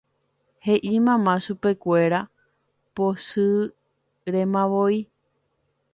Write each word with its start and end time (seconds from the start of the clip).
He'i 0.65 0.95
mamá 1.07 1.33
chupekuéra 1.43 2.19
pochýremavoi. 2.95 4.95